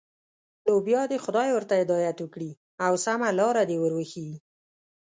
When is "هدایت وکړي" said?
1.81-2.51